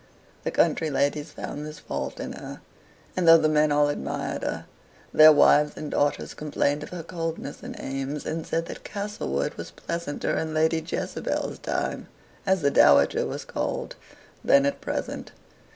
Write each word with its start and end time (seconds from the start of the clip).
The 0.43 0.49
country 0.49 0.89
ladies 0.89 1.29
found 1.31 1.63
this 1.63 1.77
fault 1.77 2.19
in 2.19 2.33
her; 2.33 2.61
and 3.15 3.27
though 3.27 3.37
the 3.37 3.47
men 3.47 3.71
all 3.71 3.87
admired 3.87 4.41
her, 4.41 4.65
their 5.13 5.31
wives 5.31 5.73
and 5.77 5.91
daughters 5.91 6.33
complained 6.33 6.81
of 6.81 6.89
her 6.89 7.03
coldness 7.03 7.61
and 7.61 7.75
aims, 7.79 8.25
and 8.25 8.47
said 8.47 8.65
that 8.65 8.83
Castlewood 8.83 9.53
was 9.59 9.69
pleasanter 9.69 10.35
in 10.39 10.55
Lady 10.55 10.79
Jezebel's 10.83 11.59
time 11.59 12.07
(as 12.47 12.63
the 12.63 12.71
dowager 12.71 13.27
was 13.27 13.45
called) 13.45 13.95
than 14.43 14.65
at 14.65 14.81
present. 14.81 15.33